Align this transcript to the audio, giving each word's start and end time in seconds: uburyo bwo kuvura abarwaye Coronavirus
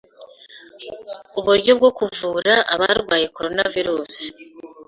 uburyo 1.39 1.71
bwo 1.77 1.89
kuvura 1.97 2.53
abarwaye 2.73 3.25
Coronavirus 3.35 4.17